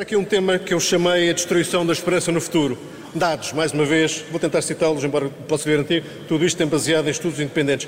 Aqui 0.00 0.16
um 0.16 0.24
tema 0.24 0.58
que 0.58 0.72
eu 0.72 0.80
chamei 0.80 1.28
a 1.28 1.32
destruição 1.34 1.84
da 1.84 1.92
esperança 1.92 2.32
no 2.32 2.40
futuro. 2.40 2.78
Dados, 3.14 3.52
mais 3.52 3.70
uma 3.70 3.84
vez, 3.84 4.24
vou 4.30 4.40
tentar 4.40 4.62
citá-los, 4.62 5.04
embora 5.04 5.28
possa 5.46 5.68
garantir, 5.68 6.02
tudo 6.26 6.42
isto 6.46 6.56
tem 6.56 6.66
baseado 6.66 7.06
em 7.06 7.10
estudos 7.10 7.38
independentes. 7.38 7.86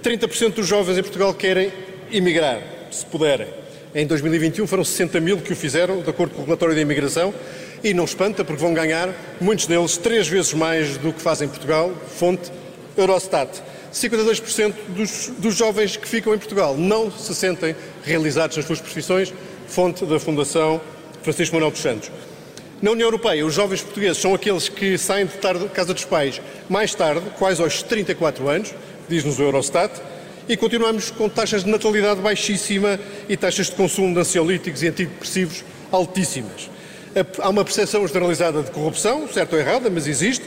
30% 0.00 0.54
dos 0.54 0.68
jovens 0.68 0.96
em 0.96 1.02
Portugal 1.02 1.34
querem 1.34 1.72
emigrar, 2.12 2.62
se 2.92 3.04
puderem. 3.04 3.48
Em 3.92 4.06
2021 4.06 4.68
foram 4.68 4.84
60 4.84 5.18
mil 5.18 5.38
que 5.38 5.52
o 5.52 5.56
fizeram, 5.56 6.00
de 6.00 6.08
acordo 6.08 6.32
com 6.36 6.42
o 6.42 6.44
relatório 6.44 6.76
da 6.76 6.80
imigração, 6.80 7.34
e 7.82 7.92
não 7.92 8.04
espanta, 8.04 8.44
porque 8.44 8.62
vão 8.62 8.72
ganhar, 8.72 9.12
muitos 9.40 9.66
deles, 9.66 9.96
três 9.96 10.28
vezes 10.28 10.54
mais 10.54 10.96
do 10.98 11.12
que 11.12 11.20
fazem 11.20 11.48
em 11.48 11.50
Portugal, 11.50 11.92
fonte 12.06 12.52
Eurostat. 12.96 13.60
52% 13.92 14.74
dos, 14.90 15.32
dos 15.36 15.56
jovens 15.56 15.96
que 15.96 16.06
ficam 16.06 16.32
em 16.32 16.38
Portugal 16.38 16.76
não 16.76 17.10
se 17.10 17.34
sentem 17.34 17.74
realizados 18.04 18.56
nas 18.56 18.64
suas 18.64 18.80
profissões, 18.80 19.34
fonte 19.66 20.06
da 20.06 20.20
Fundação 20.20 20.80
Francisco 21.28 21.56
Manuel 21.56 21.72
dos 21.72 21.82
Santos. 21.82 22.10
Na 22.80 22.90
União 22.90 23.06
Europeia, 23.06 23.44
os 23.44 23.52
jovens 23.52 23.82
portugueses 23.82 24.16
são 24.16 24.34
aqueles 24.34 24.68
que 24.70 24.96
saem 24.96 25.26
de 25.26 25.34
tarde, 25.34 25.68
casa 25.68 25.92
dos 25.92 26.06
pais 26.06 26.40
mais 26.70 26.94
tarde, 26.94 27.22
quase 27.38 27.60
aos 27.60 27.82
34 27.82 28.48
anos, 28.48 28.74
diz-nos 29.08 29.38
o 29.38 29.42
Eurostat, 29.42 29.92
e 30.48 30.56
continuamos 30.56 31.10
com 31.10 31.28
taxas 31.28 31.64
de 31.64 31.70
natalidade 31.70 32.20
baixíssima 32.22 32.98
e 33.28 33.36
taxas 33.36 33.66
de 33.66 33.72
consumo 33.72 34.14
de 34.14 34.20
ansiolíticos 34.20 34.82
e 34.82 34.88
antidepressivos 34.88 35.64
altíssimas. 35.92 36.70
Há 37.40 37.50
uma 37.50 37.64
percepção 37.64 38.06
generalizada 38.06 38.62
de 38.62 38.70
corrupção, 38.70 39.28
certo 39.28 39.52
ou 39.52 39.58
errada, 39.58 39.90
mas 39.90 40.06
existe. 40.06 40.44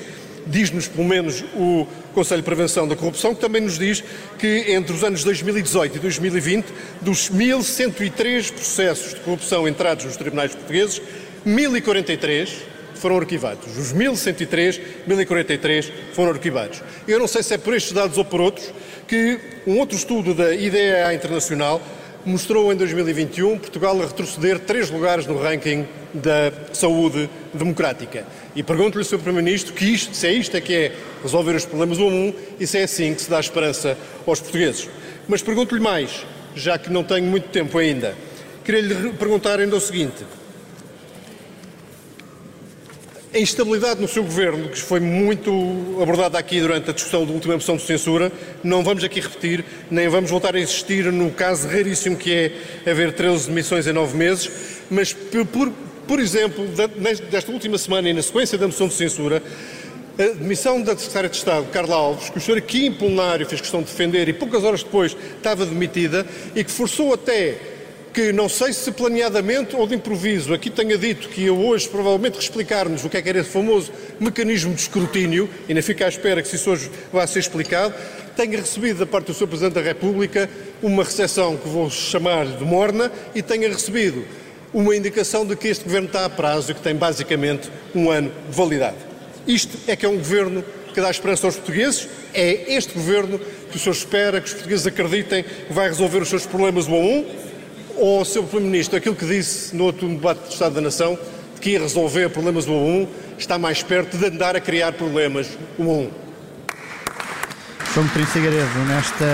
Diz-nos, 0.48 0.88
pelo 0.88 1.08
menos, 1.08 1.44
o 1.56 1.88
Conselho 2.14 2.42
de 2.42 2.46
Prevenção 2.46 2.88
da 2.88 2.96
Corrupção, 2.96 3.34
que 3.36 3.42
também 3.42 3.62
nos 3.62 3.78
diz 3.78 4.04
que 4.40 4.66
entre 4.72 4.94
os 4.94 5.04
anos 5.04 5.24
2018 5.24 5.98
e 5.98 6.00
2020, 6.00 6.66
dos 7.02 7.30
1.103 7.30 8.52
processos 8.52 9.14
de 9.14 9.20
corrupção 9.22 9.68
entrados 9.68 10.06
nos 10.06 10.18
tribunais 10.18 10.54
portugueses, 10.54 11.02
1043 11.46 12.72
foram 12.96 13.18
arquivados. 13.18 13.78
Os 13.78 13.92
1103, 13.92 14.80
1043 15.08 15.92
foram 16.14 16.32
arquivados. 16.32 16.82
Eu 17.08 17.20
não 17.20 17.28
sei 17.28 17.42
se 17.42 17.54
é 17.54 17.58
por 17.58 17.74
estes 17.74 17.94
dados 17.94 18.18
ou 18.18 18.26
por 18.26 18.40
outros 18.40 18.72
que 19.08 19.40
um 19.66 19.80
outro 19.80 19.98
estudo 19.98 20.34
da 20.34 20.54
IDEA 20.54 21.14
Internacional 21.14 21.82
mostrou 22.26 22.72
em 22.72 22.76
2021 22.76 23.58
Portugal 23.58 24.00
a 24.02 24.06
retroceder 24.06 24.60
três 24.60 24.90
lugares 24.90 25.26
no 25.26 25.38
ranking 25.38 25.88
da 26.14 26.52
saúde 26.74 27.30
democrática. 27.54 28.26
E 28.56 28.62
pergunto-lhe, 28.62 29.04
Sr. 29.04 29.20
Primeiro-Ministro, 29.20 29.74
que 29.74 29.98
se 29.98 30.28
é 30.28 30.34
isto 30.34 30.56
é 30.56 30.62
que 30.62 30.74
é 30.74 30.96
resolver 31.24 31.56
os 31.56 31.66
problemas 31.66 31.98
um 31.98 32.10
a 32.10 32.12
um 32.12 32.34
e 32.60 32.68
se 32.68 32.78
é 32.78 32.84
assim 32.84 33.14
que 33.14 33.22
se 33.22 33.30
dá 33.30 33.40
esperança 33.40 33.98
aos 34.26 34.40
portugueses. 34.40 34.90
Mas 35.28 35.42
pergunto-lhe 35.42 35.82
mais, 35.82 36.26
já 36.56 36.78
que 36.78 36.92
não 36.92 37.04
tenho 37.04 37.26
muito 37.26 37.50
tempo 37.50 37.78
ainda. 37.78 38.16
Queria-lhe 38.64 39.14
perguntar 39.14 39.60
ainda 39.60 39.76
o 39.76 39.82
seguinte. 39.82 40.24
A 43.34 43.40
instabilidade 43.40 44.02
no 44.02 44.10
seu 44.10 44.24
governo, 44.24 44.68
que 44.68 44.82
foi 44.82 45.00
muito 45.00 45.98
abordada 46.02 46.38
aqui 46.38 46.60
durante 46.60 46.90
a 46.90 46.94
discussão 46.94 47.26
da 47.26 47.32
última 47.32 47.54
moção 47.54 47.78
de 47.78 47.84
censura, 47.84 48.30
não 48.62 48.84
vamos 48.84 49.06
aqui 49.06 49.22
repetir, 49.22 49.64
nem 49.90 50.10
vamos 50.10 50.30
voltar 50.30 50.54
a 50.54 50.60
insistir 50.60 51.06
no 51.14 51.32
caso 51.32 51.66
raríssimo 51.66 52.18
que 52.18 52.34
é 52.86 52.92
haver 52.92 53.14
13 53.14 53.48
demissões 53.48 53.88
em 53.88 53.94
9 53.94 54.18
meses, 54.18 54.52
mas 54.90 55.14
por, 55.14 55.72
por 56.06 56.20
exemplo, 56.20 56.68
desta 57.32 57.54
última 57.54 57.78
semana 57.78 58.10
e 58.10 58.14
na 58.14 58.22
sequência 58.22 58.58
da 58.58 58.68
moção 58.68 58.90
de 58.90 58.96
censura, 58.96 59.42
a 60.20 60.24
demissão 60.24 60.82
da 60.82 60.92
Secretária 60.98 61.30
de 61.30 61.38
Estado, 61.38 61.68
Carla 61.72 61.96
Alves, 61.96 62.30
que 62.30 62.38
o 62.38 62.42
senhor 62.42 62.58
aqui 62.58 62.86
em 62.88 62.92
plenário 62.92 63.46
fez 63.46 63.62
questão 63.62 63.82
de 63.82 63.88
defender 63.88 64.28
e 64.28 64.34
poucas 64.34 64.62
horas 64.66 64.84
depois 64.84 65.16
estava 65.38 65.66
demitida 65.66 66.28
e 66.54 66.66
que 66.66 66.72
forçou 66.72 67.14
até 67.14 67.71
que 68.14 68.34
não 68.34 68.50
sei 68.50 68.74
se 68.74 68.92
planeadamente 68.92 69.76
ou 69.76 69.88
de 69.88 69.96
improviso, 69.96 70.54
aqui 70.54 70.70
tenha 70.70 70.98
dito 70.98 71.30
que 71.30 71.46
eu 71.46 71.58
hoje 71.58 71.88
provavelmente 71.88 72.38
explicar-nos 72.38 73.06
o 73.06 73.10
que 73.10 73.18
é 73.18 73.22
que 73.22 73.30
era 73.30 73.40
esse 73.40 73.50
famoso 73.50 73.92
mecanismo 74.20 74.74
de 74.74 74.82
escrutínio, 74.82 75.50
ainda 75.68 75.82
fica 75.82 76.06
à 76.06 76.10
espera 76.10 76.42
que 76.42 76.54
isso 76.54 76.70
hoje 76.70 76.92
vá 77.12 77.26
ser 77.26 77.40
explicado, 77.40 77.94
tenha 78.36 78.58
recebido 78.58 79.00
da 79.00 79.06
parte 79.06 79.28
do 79.28 79.34
Sr. 79.34 79.48
Presidente 79.48 79.74
da 79.74 79.82
República 79.82 80.50
uma 80.84 81.04
recepção 81.04 81.56
que 81.56 81.68
vou 81.70 81.90
chamar 81.90 82.46
de 82.46 82.64
morna 82.66 83.12
e 83.34 83.42
tenha 83.42 83.70
recebido 83.70 84.26
uma 84.74 84.96
indicação 84.96 85.46
de 85.46 85.56
que 85.56 85.68
este 85.68 85.84
Governo 85.84 86.08
está 86.08 86.26
a 86.26 86.30
prazo 86.30 86.72
e 86.72 86.76
que 86.76 86.82
tem 86.82 86.96
basicamente 86.96 87.70
um 87.96 88.10
ano 88.10 88.32
de 88.50 88.56
validade. 88.56 88.98
Isto 89.48 89.78
é 89.88 89.96
que 89.96 90.06
é 90.06 90.10
um 90.10 90.18
Governo 90.18 90.64
que 90.94 91.00
dá 91.00 91.10
esperança 91.10 91.48
aos 91.48 91.56
portugueses, 91.56 92.08
é 92.34 92.74
este 92.76 92.94
Governo 92.94 93.40
que 93.70 93.78
o 93.78 93.80
Senhor 93.80 93.94
espera 93.94 94.42
que 94.42 94.48
os 94.48 94.54
portugueses 94.54 94.86
acreditem 94.86 95.44
que 95.44 95.74
vai 95.74 95.88
resolver 95.88 96.20
os 96.20 96.30
seus 96.30 96.46
problemas 96.46 96.88
um 96.88 96.96
a 96.96 97.00
um, 97.00 97.26
ou, 98.02 98.26
Sr. 98.26 98.44
Primeiro-Ministro, 98.44 98.98
aquilo 98.98 99.16
que 99.16 99.26
disse 99.26 99.76
no 99.76 99.86
outro 99.86 100.08
debate 100.08 100.40
do 100.40 100.50
Estado 100.50 100.76
da 100.76 100.82
Nação, 100.82 101.18
de 101.56 101.62
que 101.62 101.72
ia 101.72 101.80
resolver 101.80 102.30
problemas 102.30 102.68
um 102.68 102.74
a 102.74 102.78
um, 102.78 103.08
está 103.38 103.58
mais 103.58 103.84
perto 103.84 104.18
de 104.18 104.26
andar 104.26 104.56
a 104.56 104.60
criar 104.60 104.94
problemas 104.94 105.48
um 105.78 105.90
a 105.90 105.94
um. 105.94 106.12
Sr. 107.94 108.04
Doutor 108.04 108.26
Figueiredo, 108.26 108.80
nesta 108.88 109.26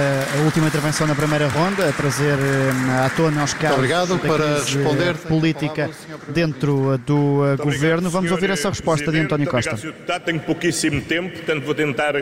última 0.44 0.68
intervenção 0.68 1.06
na 1.08 1.16
primeira 1.16 1.48
ronda, 1.48 1.88
a 1.88 1.94
trazer 1.94 2.38
eh, 2.40 3.06
à 3.06 3.10
tona 3.12 3.42
aos 3.42 3.54
casos 3.54 3.78
Obrigado 3.78 4.18
para 4.18 4.56
responder 4.56 5.16
política 5.16 5.92
dentro 6.30 6.98
do 7.06 7.46
eh, 7.46 7.56
governo. 7.56 8.10
Vamos 8.10 8.32
ouvir 8.32 8.50
essa 8.50 8.70
resposta 8.70 9.12
de 9.12 9.20
António 9.20 9.48
Costa. 9.48 9.76
Obrigado, 9.76 10.24
Tenho 10.24 10.40
pouquíssimo 10.40 11.02
tempo, 11.02 11.38
portanto 11.38 11.64
vou 11.64 11.76
tentar 11.76 12.16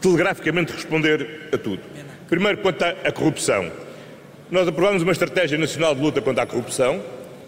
telegraficamente 0.00 0.72
responder 0.72 1.48
a 1.52 1.56
tudo. 1.56 1.80
Primeiro, 2.28 2.58
quanto 2.58 2.82
à 2.82 3.12
corrupção. 3.12 3.70
Nós 4.52 4.68
aprovamos 4.68 5.02
uma 5.02 5.12
estratégia 5.12 5.56
nacional 5.56 5.94
de 5.94 6.02
luta 6.02 6.20
contra 6.20 6.42
a 6.42 6.46
corrupção 6.46 7.02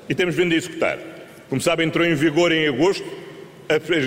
e 0.08 0.14
temos 0.14 0.34
vindo 0.34 0.54
a 0.54 0.56
executar. 0.56 0.98
Como 1.50 1.60
sabem, 1.60 1.86
entrou 1.86 2.06
em 2.06 2.14
vigor 2.14 2.50
em 2.50 2.66
agosto 2.66 3.04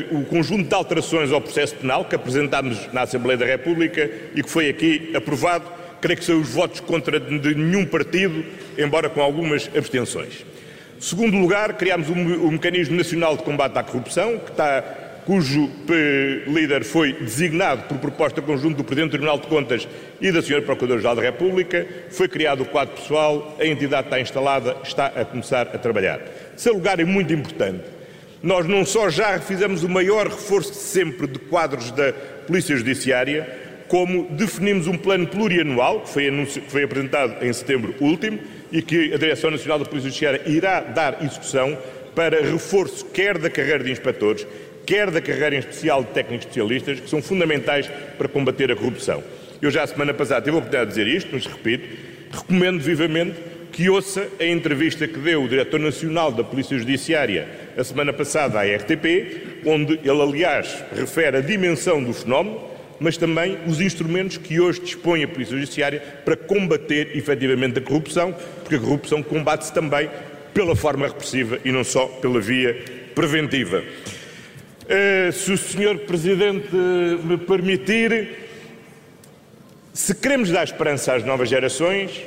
o 0.10 0.26
conjunto 0.26 0.68
de 0.68 0.74
alterações 0.74 1.32
ao 1.32 1.40
processo 1.40 1.76
penal 1.76 2.06
que 2.06 2.16
apresentámos 2.16 2.92
na 2.92 3.04
Assembleia 3.04 3.38
da 3.38 3.46
República 3.46 4.10
e 4.34 4.42
que 4.42 4.50
foi 4.50 4.68
aqui 4.68 5.12
aprovado, 5.16 5.66
creio 6.02 6.18
que 6.18 6.26
são 6.26 6.42
os 6.42 6.50
votos 6.50 6.80
contra 6.80 7.20
de 7.20 7.54
nenhum 7.54 7.86
partido, 7.86 8.44
embora 8.76 9.12
com 9.12 9.22
algumas 9.22 9.70
abstenções. 9.78 10.44
Segundo 11.00 11.38
lugar, 11.38 11.74
criámos 11.74 12.10
o 12.10 12.52
Mecanismo 12.52 12.98
Nacional 12.98 13.38
de 13.38 13.44
Combate 13.44 13.78
à 13.78 13.84
Corrupção, 13.84 14.40
que 14.40 14.50
está 14.50 14.84
cujo 15.28 15.70
líder 16.48 16.86
foi 16.86 17.12
designado 17.12 17.84
por 17.84 17.98
proposta 17.98 18.42
conjunta 18.42 18.78
do 18.78 18.84
Presidente 18.86 19.10
do 19.10 19.12
Tribunal 19.12 19.38
de 19.38 19.48
Contas 19.48 19.86
e 20.22 20.32
da 20.32 20.40
Sra. 20.40 20.62
Procuradora-Geral 20.62 21.18
da 21.18 21.22
República, 21.22 21.86
foi 22.10 22.30
criado 22.30 22.64
o 22.64 22.66
quadro 22.66 22.96
pessoal, 22.96 23.54
a 23.60 23.66
entidade 23.66 24.08
está 24.08 24.22
instalada, 24.22 24.78
está 24.86 25.08
a 25.08 25.26
começar 25.26 25.68
a 25.68 25.78
trabalhar. 25.78 26.22
Esse 26.58 26.70
lugar 26.70 27.02
é 27.02 27.04
muito 27.04 27.34
importante. 27.34 27.84
Nós 28.42 28.66
não 28.66 28.86
só 28.86 29.10
já 29.10 29.38
fizemos 29.38 29.84
o 29.84 29.90
maior 29.90 30.28
reforço 30.28 30.72
de 30.72 30.78
sempre 30.78 31.28
de 31.28 31.40
quadros 31.40 31.92
da 31.92 32.14
Polícia 32.48 32.78
Judiciária, 32.78 33.50
como 33.90 34.30
definimos 34.30 34.88
um 34.88 34.98
plano 34.98 35.28
plurianual, 35.28 36.02
que 36.02 36.10
foi, 36.10 36.46
que 36.46 36.72
foi 36.72 36.84
apresentado 36.84 37.46
em 37.46 37.52
setembro 37.52 37.94
último, 38.00 38.40
e 38.72 38.82
que 38.82 39.14
a 39.14 39.18
Direção 39.18 39.52
Nacional 39.52 39.80
da 39.80 39.84
Polícia 39.84 40.10
Judiciária 40.10 40.42
irá 40.46 40.80
dar 40.80 41.22
execução 41.22 41.78
para 42.18 42.42
reforço 42.42 43.06
quer 43.06 43.38
da 43.38 43.48
carreira 43.48 43.84
de 43.84 43.92
inspectores, 43.92 44.48
quer 44.88 45.12
da 45.12 45.22
carreira 45.22 45.54
em 45.54 45.60
especial 45.60 46.02
de 46.02 46.12
técnicos 46.12 46.48
especialistas, 46.48 47.02
que 47.02 47.10
são 47.10 47.22
fundamentais 47.22 47.92
para 48.18 48.30
combater 48.30 48.72
a 48.72 48.76
corrupção. 48.76 49.22
Eu 49.62 49.70
já 49.70 49.84
a 49.84 49.88
semana 49.88 50.14
passada 50.14 50.42
tive 50.42 50.56
a 50.56 50.60
oportunidade 50.60 50.92
de 50.92 50.98
dizer 50.98 51.16
isto, 51.16 51.30
mas 51.34 51.46
repito, 51.46 51.86
recomendo 52.32 52.80
vivamente 52.80 53.36
que 53.74 53.90
ouça 53.90 54.28
a 54.40 54.46
entrevista 54.46 55.06
que 55.08 55.20
deu 55.20 55.44
o 55.44 55.48
Diretor 55.48 55.80
Nacional 55.80 56.32
da 56.32 56.44
Polícia 56.44 56.78
Judiciária 56.78 57.48
a 57.78 57.84
semana 57.84 58.14
passada 58.14 58.60
à 58.60 58.64
RTP, 58.64 59.66
onde 59.66 60.00
ele, 60.04 60.22
aliás, 60.22 60.84
refere 60.96 61.38
a 61.38 61.42
dimensão 61.42 62.02
do 62.02 62.14
fenómeno, 62.14 62.62
mas 63.00 63.18
também 63.18 63.58
os 63.68 63.82
instrumentos 63.82 64.38
que 64.38 64.60
hoje 64.60 64.80
dispõe 64.80 65.24
a 65.24 65.28
Polícia 65.28 65.56
Judiciária 65.56 66.02
para 66.24 66.38
combater 66.38 67.16
efetivamente 67.16 67.80
a 67.80 67.82
corrupção, 67.82 68.34
porque 68.64 68.76
a 68.76 68.80
corrupção 68.80 69.22
combate-se 69.22 69.74
também 69.74 70.10
pela 70.54 70.76
forma 70.76 71.08
repressiva 71.08 71.60
e 71.66 71.72
não 71.72 71.84
só 71.84 72.08
pela 72.08 72.40
via 72.40 72.76
preventiva. 73.14 73.84
Eh, 74.90 75.32
se 75.34 75.52
o 75.52 75.58
Sr. 75.58 76.00
Presidente 76.08 76.74
me 76.74 77.38
permitir, 77.38 78.30
se 79.94 80.16
queremos 80.16 80.50
dar 80.50 80.64
esperança 80.64 81.14
às 81.14 81.26
novas 81.26 81.50
gerações, 81.50 82.24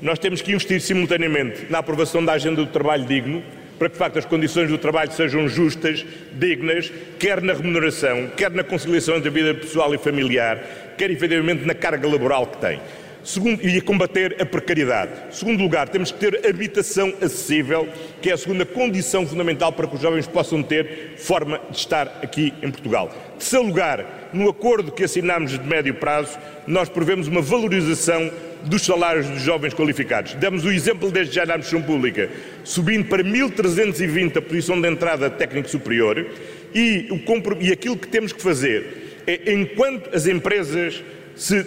nós 0.00 0.20
temos 0.20 0.40
que 0.40 0.52
investir 0.52 0.80
simultaneamente 0.80 1.66
na 1.68 1.78
aprovação 1.78 2.24
da 2.24 2.34
agenda 2.34 2.64
do 2.64 2.70
trabalho 2.70 3.04
digno, 3.04 3.42
para 3.78 3.88
que 3.88 3.94
de 3.94 3.98
facto 3.98 4.18
as 4.18 4.24
condições 4.24 4.68
do 4.68 4.78
trabalho 4.78 5.10
sejam 5.10 5.48
justas, 5.48 6.06
dignas, 6.34 6.92
quer 7.18 7.42
na 7.42 7.52
remuneração, 7.52 8.30
quer 8.36 8.52
na 8.52 8.62
conciliação 8.62 9.16
entre 9.16 9.28
a 9.28 9.32
vida 9.32 9.54
pessoal 9.54 9.92
e 9.92 9.98
familiar, 9.98 10.94
quer 10.96 11.10
efetivamente 11.10 11.64
na 11.64 11.74
carga 11.74 12.06
laboral 12.06 12.46
que 12.46 12.58
tem. 12.58 12.80
Segundo, 13.24 13.66
e 13.66 13.80
combater 13.80 14.36
a 14.38 14.44
precariedade. 14.44 15.10
Segundo 15.30 15.62
lugar, 15.62 15.88
temos 15.88 16.12
que 16.12 16.18
ter 16.18 16.46
habitação 16.46 17.12
acessível, 17.22 17.88
que 18.20 18.28
é 18.28 18.34
a 18.34 18.36
segunda 18.36 18.66
condição 18.66 19.26
fundamental 19.26 19.72
para 19.72 19.86
que 19.86 19.94
os 19.94 20.00
jovens 20.02 20.26
possam 20.26 20.62
ter 20.62 21.14
forma 21.16 21.58
de 21.70 21.78
estar 21.78 22.20
aqui 22.22 22.52
em 22.62 22.70
Portugal. 22.70 23.08
Terceiro 23.38 23.66
lugar, 23.66 24.28
no 24.34 24.48
acordo 24.48 24.92
que 24.92 25.04
assinámos 25.04 25.52
de 25.52 25.66
médio 25.66 25.94
prazo, 25.94 26.38
nós 26.66 26.90
prevemos 26.90 27.26
uma 27.26 27.40
valorização 27.40 28.30
dos 28.64 28.82
salários 28.82 29.26
dos 29.26 29.40
jovens 29.40 29.72
qualificados. 29.72 30.34
Damos 30.34 30.64
o 30.64 30.70
exemplo 30.70 31.10
desde 31.10 31.34
já 31.34 31.46
na 31.46 31.54
administração 31.54 31.82
pública, 31.82 32.28
subindo 32.62 33.08
para 33.08 33.24
1.320 33.24 34.36
a 34.36 34.42
posição 34.42 34.78
de 34.78 34.88
entrada 34.88 35.30
técnico 35.30 35.68
superior 35.70 36.26
e, 36.74 37.08
o, 37.10 37.62
e 37.62 37.72
aquilo 37.72 37.96
que 37.96 38.08
temos 38.08 38.34
que 38.34 38.42
fazer 38.42 39.22
é, 39.26 39.52
enquanto 39.52 40.14
as 40.14 40.26
empresas 40.26 41.02
se 41.36 41.64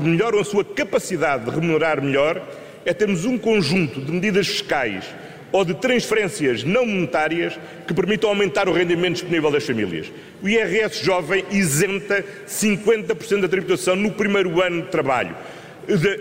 melhoram 0.00 0.38
a 0.38 0.44
sua 0.44 0.64
capacidade 0.64 1.44
de 1.44 1.50
remunerar 1.50 2.02
melhor, 2.02 2.42
é 2.84 2.92
termos 2.92 3.24
um 3.24 3.38
conjunto 3.38 4.00
de 4.00 4.10
medidas 4.10 4.48
fiscais 4.48 5.04
ou 5.52 5.64
de 5.64 5.74
transferências 5.74 6.64
não 6.64 6.86
monetárias 6.86 7.58
que 7.86 7.92
permitam 7.92 8.30
aumentar 8.30 8.68
o 8.68 8.72
rendimento 8.72 9.14
disponível 9.14 9.50
das 9.50 9.64
famílias. 9.64 10.10
O 10.42 10.48
IRS 10.48 11.04
jovem 11.04 11.44
isenta 11.50 12.24
50% 12.48 13.42
da 13.42 13.48
tributação 13.48 13.94
no 13.94 14.10
primeiro 14.12 14.60
ano 14.62 14.82
de 14.82 14.88
trabalho, 14.88 15.36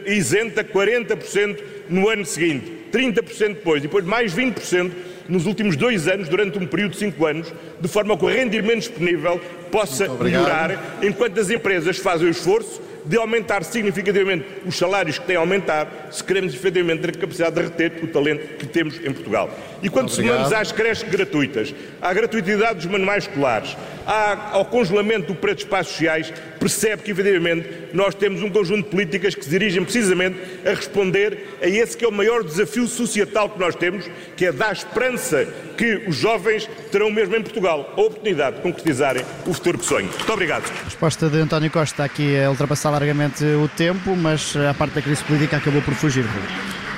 isenta 0.06 0.64
40% 0.64 1.60
no 1.90 2.10
ano 2.10 2.26
seguinte, 2.26 2.72
30% 2.92 3.54
depois, 3.54 3.80
e 3.80 3.88
depois 3.88 4.06
mais 4.06 4.36
20% 4.36 4.92
nos 5.30 5.46
últimos 5.46 5.78
dois 5.78 6.10
anos, 6.10 6.28
durante 6.28 6.58
um 6.58 6.68
período 6.68 6.92
de 6.92 6.98
cinco 6.98 7.26
anos, 7.26 7.54
de 7.80 7.88
forma 7.88 8.18
que 8.18 8.26
o 8.26 8.28
rendimento 8.28 8.80
disponível 8.80 9.40
possa 9.72 10.08
melhorar, 10.08 11.00
enquanto 11.02 11.40
as 11.40 11.50
empresas 11.50 11.98
fazem 11.98 12.28
o 12.28 12.32
esforço 12.32 12.82
de 13.06 13.18
aumentar 13.18 13.64
significativamente 13.64 14.46
os 14.66 14.78
salários 14.78 15.18
que 15.18 15.26
têm 15.26 15.36
a 15.36 15.40
aumentar, 15.40 16.10
se 16.12 16.24
queremos 16.24 16.54
efetivamente 16.54 17.02
ter 17.02 17.10
a 17.10 17.20
capacidade 17.20 17.56
de 17.56 17.62
reter 17.62 18.04
o 18.04 18.08
talento 18.08 18.58
que 18.58 18.68
temos 18.68 18.96
em 19.04 19.12
Portugal. 19.12 19.50
E 19.82 19.90
quando 19.90 20.10
somamos 20.10 20.54
às 20.54 20.72
creches 20.72 21.10
gratuitas, 21.10 21.74
à 22.02 22.14
gratuitidade 22.14 22.76
dos 22.76 22.86
manuais 22.86 23.24
escolares, 23.24 23.76
ao 24.06 24.66
congelamento 24.66 25.28
do 25.28 25.36
preço 25.36 25.58
de 25.58 25.64
espaços 25.64 25.94
sociais, 25.94 26.34
percebe 26.60 27.02
que 27.02 27.12
efetivamente 27.12 27.68
nós 27.94 28.14
temos 28.14 28.44
um 28.44 28.50
conjunto 28.50 28.84
de 28.84 28.90
políticas 28.90 29.34
que 29.34 29.44
se 29.44 29.50
dirigem 29.50 29.84
precisamente 29.84 30.38
a 30.66 30.70
responder 30.70 31.58
a 31.62 31.68
esse 31.68 31.98
que 31.98 32.06
é 32.06 32.08
o 32.08 32.12
maior 32.12 32.44
desafio 32.44 32.88
societal 32.88 33.50
que 33.50 33.60
nós 33.60 33.76
temos, 33.76 34.10
que 34.36 34.46
é 34.46 34.52
dar 34.52 34.74
esperança 34.74 35.48
que 35.78 36.04
os 36.08 36.16
jovens 36.16 36.70
terão 36.92 37.10
mesmo 37.10 37.36
em 37.36 37.42
Portugal 37.42 37.94
a 37.98 38.02
oportunidade 38.02 38.58
de 38.58 38.62
concretizarem 38.62 39.24
o 39.48 39.54
futuro 39.54 39.61
que 39.62 39.86
sonham. 39.86 40.10
Muito 40.10 40.34
obrigado. 40.34 40.64
A 40.82 40.86
resposta 40.86 41.30
de 41.30 41.38
António 41.38 41.72
Costa 41.72 42.04
aqui 42.04 42.40
a 42.40 42.50
ultrapassar 42.50 42.90
largamente 42.90 43.44
o 43.44 43.68
tempo, 43.70 44.16
mas 44.16 44.56
a 44.56 44.74
parte 44.74 44.96
da 44.96 45.02
crise 45.02 45.24
política 45.24 45.58
acabou 45.58 45.82
por 45.82 45.94
fugir. 45.94 46.26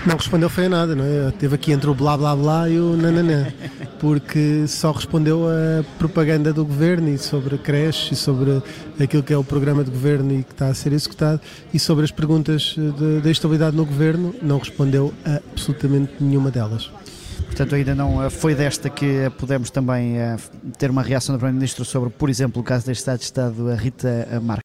Não 0.05 0.17
respondeu 0.17 0.49
foi 0.49 0.65
a 0.65 0.69
nada, 0.69 0.95
não 0.95 1.05
é? 1.05 1.31
Teve 1.31 1.55
aqui 1.55 1.71
entre 1.71 1.89
o 1.89 1.93
blá 1.93 2.17
blá 2.17 2.35
blá 2.35 2.69
e 2.69 2.77
o 2.77 2.97
nananã, 2.97 3.47
porque 3.99 4.67
só 4.67 4.91
respondeu 4.91 5.47
a 5.47 5.83
propaganda 5.97 6.51
do 6.51 6.65
governo 6.65 7.07
e 7.07 7.17
sobre 7.17 7.55
a 7.55 7.57
creche 7.57 8.13
e 8.13 8.17
sobre 8.17 8.61
aquilo 9.01 9.23
que 9.23 9.33
é 9.33 9.37
o 9.37 9.45
programa 9.45 9.81
de 9.81 9.89
governo 9.89 10.33
e 10.33 10.43
que 10.43 10.51
está 10.51 10.67
a 10.67 10.73
ser 10.73 10.91
executado 10.91 11.39
e 11.73 11.79
sobre 11.79 12.03
as 12.03 12.11
perguntas 12.11 12.75
da 13.23 13.31
estabilidade 13.31 13.77
no 13.77 13.85
governo, 13.85 14.35
não 14.41 14.57
respondeu 14.57 15.13
a 15.25 15.35
absolutamente 15.35 16.11
nenhuma 16.19 16.51
delas. 16.51 16.91
Portanto, 17.53 17.75
ainda 17.75 17.93
não 17.93 18.23
eh, 18.23 18.31
foi 18.31 18.55
desta 18.55 18.89
que 18.89 19.31
podemos 19.37 19.69
também 19.69 20.17
eh, 20.17 20.37
ter 20.79 20.89
uma 20.89 21.03
reação 21.03 21.35
do 21.35 21.37
Primeiro-Ministro 21.37 21.85
sobre, 21.85 22.09
por 22.09 22.27
exemplo, 22.27 22.59
o 22.59 22.65
caso 22.65 22.87
da 22.87 22.91
Estado 22.91 23.19
de 23.19 23.25
Estado, 23.25 23.75
Rita 23.75 24.41
Marques. 24.41 24.61